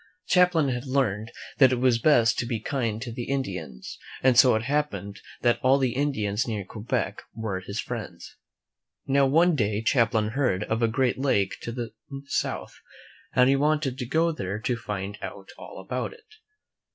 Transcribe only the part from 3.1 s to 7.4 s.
the Indians, and so it happened that all the Indians near Quebec